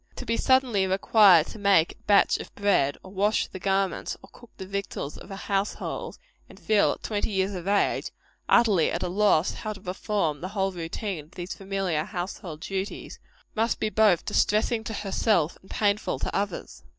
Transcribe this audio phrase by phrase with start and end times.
[0.15, 4.31] To be suddenly required to make a batch of bread, or wash the garments, or
[4.33, 6.17] cook the victuals of a household,
[6.49, 8.09] and to feel, at twenty years of age,
[8.49, 13.19] utterly at a loss how to perform the whole routine of these familiar household duties,
[13.53, 16.81] must be both distressing to herself and painful to others.